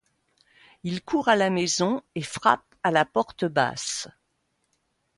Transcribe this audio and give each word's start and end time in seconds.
Il 0.81 1.03
court 1.03 1.27
à 1.29 1.35
la 1.35 1.51
maison 1.51 2.01
et 2.15 2.23
frappe 2.23 2.65
à 2.81 2.89
la 2.89 3.05
porte 3.05 3.45
basse. 3.45 4.07